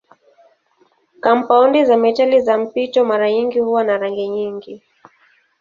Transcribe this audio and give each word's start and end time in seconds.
Kampaundi 1.19 1.85
za 1.85 1.97
metali 1.97 2.41
za 2.41 2.57
mpito 2.57 3.05
mara 3.05 3.31
nyingi 3.31 3.59
huwa 3.59 3.83
na 3.83 3.97
rangi 3.97 4.27
nyingi. 4.29 4.83